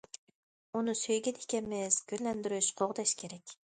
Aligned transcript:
ئۇنى 0.79 0.95
سۆيگەن 1.03 1.39
ئىكەنمىز 1.43 2.01
گۈللەندۈرۈش، 2.11 2.75
قوغداش 2.83 3.19
كېرەك. 3.25 3.59